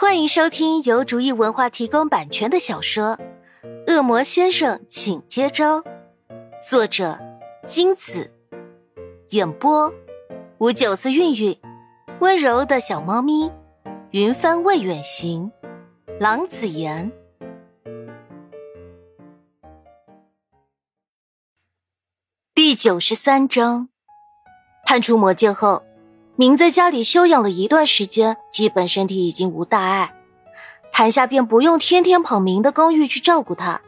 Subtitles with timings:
[0.00, 3.18] 欢迎收听由竹意文化提供版权的小说
[3.92, 5.78] 《恶魔先生，请接招》，
[6.66, 7.20] 作者
[7.66, 8.32] 金子，
[9.28, 9.92] 演播
[10.56, 11.60] 五九四韵韵，
[12.20, 13.52] 温柔的小猫咪，
[14.12, 15.52] 云帆未远行，
[16.18, 17.12] 郎子言。
[22.54, 23.90] 第九十三章，
[24.86, 25.82] 判出魔戒后。
[26.36, 30.14] 明在家里休养了一段时间，基本身体已经无大碍，
[30.92, 33.80] 潘夏便不用天天跑明的公寓去照顾他。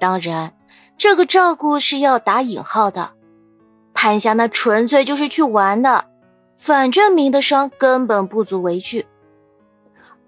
[0.00, 0.54] 当然，
[0.96, 3.12] 这个照顾是要打引号的。
[3.92, 6.04] 潘夏那纯粹就是去玩的，
[6.56, 9.06] 反正明的伤根本不足为惧。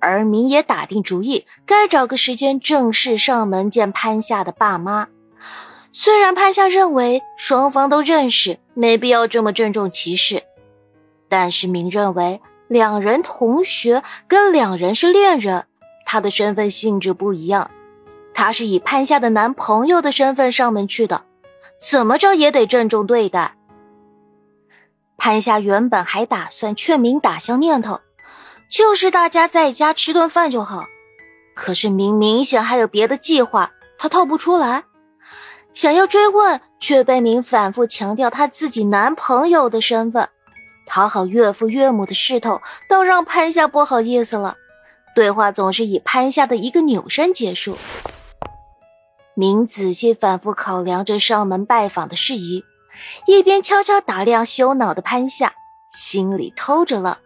[0.00, 5.08] 而明也打定主意，该找个时间正式上门见潘夏的爸妈。
[5.92, 10.44] 虽然潘夏认为双方都认识，没必要这么郑重其事。
[11.28, 15.66] 但是明认为，两人同学跟两人是恋人，
[16.04, 17.70] 他的身份性质不一样。
[18.34, 21.24] 他是以潘夏的男朋友的身份上门去的，
[21.80, 23.56] 怎么着也得郑重对待。
[25.16, 28.00] 潘夏原本还打算劝明打消念头，
[28.70, 30.84] 就是大家在家吃顿饭就好。
[31.56, 34.84] 可是明明显还有别的计划，他套不出来，
[35.72, 40.28] 想要追问，却被明反复强调他自己男朋友的身份。
[40.88, 44.56] 讨好岳父岳母的势头，倒让潘夏不好意思了。
[45.14, 47.76] 对话总是以潘夏的一个扭身结束。
[49.34, 52.64] 明仔细反复考量着上门拜访的事宜，
[53.26, 55.54] 一边悄悄打量羞恼的潘夏，
[55.90, 57.18] 心里偷着乐。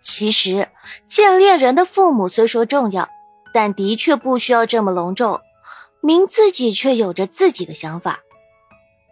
[0.00, 0.68] 其实
[1.06, 3.08] 见恋人的父母虽说重要，
[3.52, 5.40] 但的确不需要这么隆重。
[6.02, 8.20] 明自己却有着自己的想法。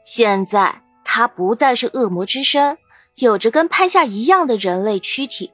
[0.02, 2.78] 现在他不再是恶魔之身。
[3.18, 5.52] 有着跟潘夏一样的人类躯体，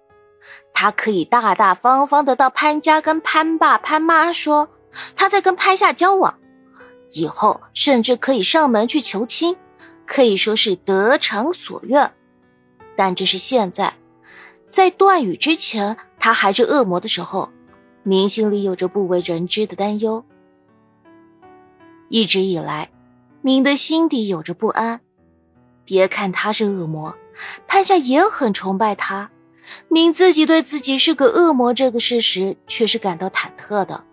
[0.72, 4.68] 他可以大大方方的到潘家跟潘爸潘妈说
[5.16, 6.38] 他在跟潘夏交往，
[7.12, 9.56] 以后甚至可以上门去求亲，
[10.06, 12.12] 可以说是得偿所愿。
[12.96, 13.94] 但这是现在，
[14.66, 17.50] 在断语之前，他还是恶魔的时候，
[18.02, 20.22] 明心里有着不为人知的担忧。
[22.10, 22.90] 一直以来，
[23.40, 25.00] 明的心底有着不安，
[25.86, 27.16] 别看他是恶魔。
[27.66, 29.30] 潘夏也很崇拜他，
[29.88, 34.04] 明自己对自己是个恶魔这个事实却是感到忐忑的。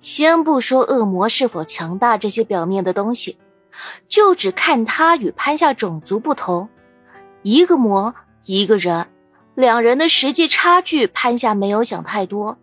[0.00, 3.38] 先不说恶魔是否强大这些表面的东西，
[4.08, 6.68] 就只看他与潘夏种族不同，
[7.42, 8.14] 一个魔
[8.44, 9.08] 一个人，
[9.54, 12.58] 两人的实际差距，潘夏没有想太多。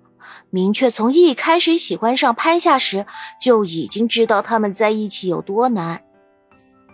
[0.50, 3.06] 明确从一开始喜欢上潘夏时，
[3.42, 6.04] 就已经知道他们在一起有多难。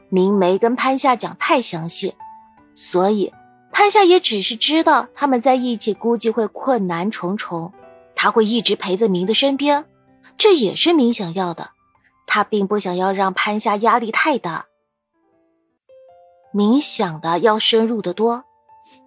[0.09, 2.15] 明没跟潘夏讲太详细。
[2.81, 3.33] 所以，
[3.73, 7.73] 潘夏也只是知道他们在一起估计会困难重重，
[8.15, 9.83] 他会一直陪在明的身边，
[10.37, 11.71] 这也是明想要的。
[12.25, 14.67] 他并不想要让潘夏压力太大。
[16.53, 18.45] 明想的要深入的多，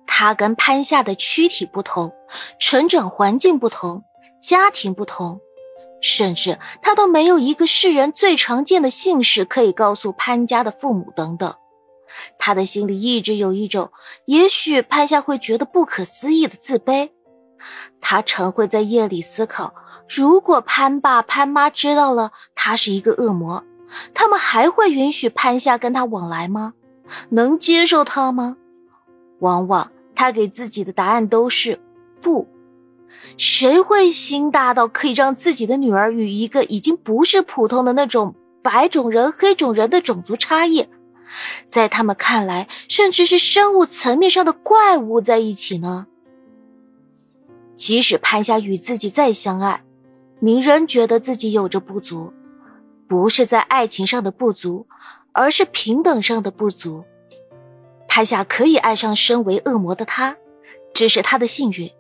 [0.07, 2.13] 他跟潘夏的躯体不同，
[2.61, 4.05] 成长环境不同，
[4.39, 5.41] 家庭不同，
[6.03, 11.55] 甚至他都没有一个世人最常见的姓氏可以告诉潘家的父母等等。
[12.39, 13.91] 他的心里一直有一种，
[14.27, 17.11] 也许潘夏会觉得不可思议的自卑。
[18.01, 19.75] 他常会在夜里思考：
[20.09, 23.65] 如果潘爸潘妈知道了他是一个恶魔，
[24.13, 26.75] 他们还会允许潘夏跟他往来吗？
[27.31, 28.57] 能接受他吗？
[29.41, 31.81] 往往他给自己的答案都是
[32.21, 32.49] 不。
[33.37, 40.89] 谁会心大到可以让自己的女儿与一个已经不是普通的那种白种人、黑种人的种族差异？
[41.67, 46.07] 在他们看来，甚至是生物层面上的怪物在一起呢。
[47.75, 49.83] 即使潘夏与自己再相爱，
[50.41, 52.33] 明仍觉得自己有着不足，
[53.09, 54.87] 不是在爱情上的不足，
[55.33, 57.05] 而是平等上的不足。
[58.07, 60.37] 潘夏可以爱上身为恶魔的他，
[60.93, 61.91] 这是他的幸运，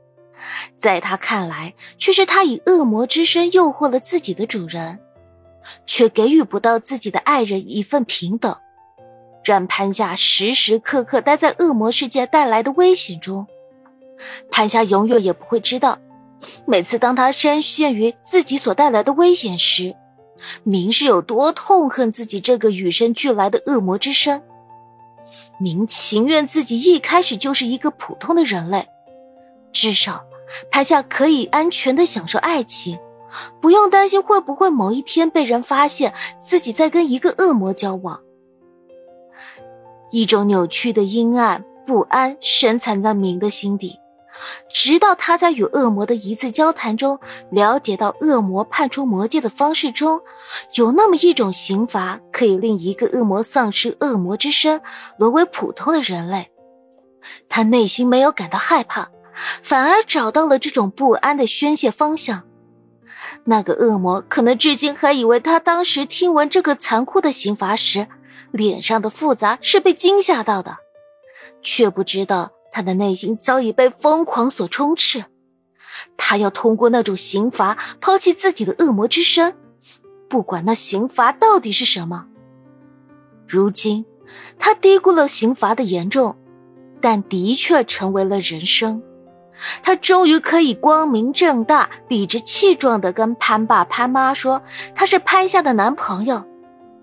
[0.76, 5.00] 在他看来，却是他以恶魔之身诱惑了自己的主人，
[5.86, 8.54] 却给予不到自己的爱人一份平等。
[9.44, 13.46] 让潘夏时时刻刻待在恶魔世界带来的危险中，
[14.50, 15.98] 潘夏永远也不会知道，
[16.66, 19.96] 每次当他深陷于自己所带来的危险时，
[20.62, 24.42] 明是有多痛恨自己这个与生俱来的恶魔之身。
[25.58, 28.88] 明情愿自己一开始就是一个普通的人类，
[29.72, 30.24] 至少
[30.70, 32.98] 潘夏可以安全的享受爱情，
[33.60, 38.20] 不用担心会不会某一天被人发现自己在跟一个恶魔交往。
[40.12, 43.98] 一种扭曲的阴暗不安深藏在明的心底，
[44.72, 47.18] 直到他在与恶魔的一次交谈中，
[47.50, 50.20] 了解到恶魔判出魔戒的方式中，
[50.76, 54.80] 有那么一种刑罚可以令一个恶魔丧失恶魔之身，
[55.18, 56.50] 沦为普通的人类。
[57.48, 59.10] 他内心没有感到害怕，
[59.62, 62.44] 反而找到了这种不安的宣泄方向。
[63.44, 68.08] 那个恶魔可能至今还以为他当时听闻这个残酷的刑罚时，
[68.50, 70.78] 脸上的复杂是被惊吓到的，
[71.62, 72.52] 却不知道。
[72.74, 75.26] 他的内心早已被疯狂所充斥，
[76.16, 79.54] 他要通过那种刑罚抛弃自己的恶魔之身，
[80.26, 82.28] 不管那刑罚到底是什么。
[83.46, 84.06] 如今，
[84.58, 86.34] 他低估了刑罚的严重，
[87.02, 89.02] 但的确成为了人生。
[89.82, 94.62] 他终于可以光明正大、理直气壮的跟潘爸潘妈说，
[94.94, 96.42] 他是潘夏的男朋友，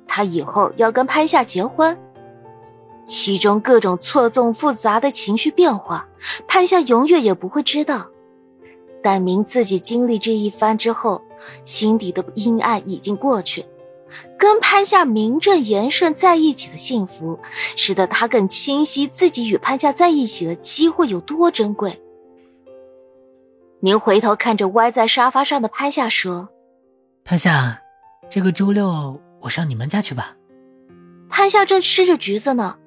[0.10, 1.96] 他以后要跟潘夏结婚。
[3.06, 6.08] 其中各种错综复杂的情绪变化，
[6.48, 8.08] 潘夏永远也不会知道。
[9.02, 11.22] 但明自己经历这一番之后，
[11.64, 13.66] 心底的阴暗已经过去。
[14.38, 17.40] 跟潘夏名正言顺在一起的幸福，
[17.76, 22.02] 使得他更清晰自己与潘夏在一起的机会有多珍贵。
[23.80, 26.50] 明回头看着歪在沙发上的潘夏说
[27.24, 27.80] ：“潘夏，
[28.30, 30.36] 这个周六我上你们家去吧。”
[31.30, 32.78] 潘夏正吃着橘子呢。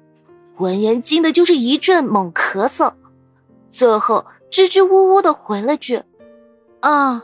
[0.57, 2.93] 闻言，惊的就是一阵猛咳嗽，
[3.71, 6.03] 最后支支吾吾的回了句
[6.81, 7.23] ：“啊。”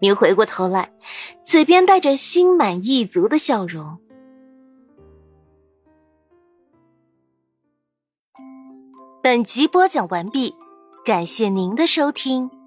[0.00, 0.92] 明回过头来，
[1.44, 3.98] 嘴边带着心满意足的笑容。
[9.22, 10.54] 本集播讲完毕，
[11.04, 12.59] 感谢您的收听。